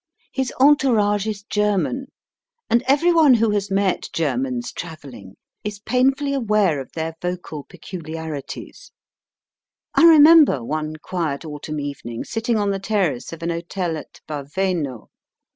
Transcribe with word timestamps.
His 0.33 0.51
entourage 0.59 1.27
is 1.27 1.43
German, 1.43 2.07
and 2.71 2.81
every 2.87 3.13
one 3.13 3.35
who 3.35 3.51
has 3.51 3.69
met 3.69 4.09
Germans 4.11 4.73
travelling 4.73 5.35
is 5.63 5.77
painfully 5.77 6.33
aware 6.33 6.81
of 6.81 6.91
their 6.93 7.13
vocal 7.21 7.65
pecuhari 7.65 8.41
ties. 8.47 8.89
I 9.93 10.03
remember 10.05 10.63
one 10.63 10.95
quiet 11.03 11.45
autumn 11.45 11.79
evening 11.79 12.23
sitting 12.23 12.57
on 12.57 12.71
the 12.71 12.79
terrace 12.79 13.31
of 13.31 13.43
an 13.43 13.51
hotel 13.51 13.95
at 13.95 14.21
Baveno. 14.27 15.09